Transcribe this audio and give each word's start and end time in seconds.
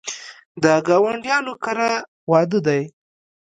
د 0.63 0.65
ګاونډیانو 0.87 1.53
کره 1.63 1.89
واده 2.31 2.59
دی 2.67 2.81